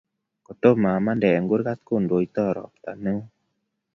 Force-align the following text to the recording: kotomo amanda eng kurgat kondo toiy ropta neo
kotomo 0.45 0.87
amanda 0.97 1.25
eng 1.37 1.47
kurgat 1.51 1.79
kondo 1.87 2.15
toiy 2.33 2.51
ropta 2.57 2.91
neo 3.03 3.21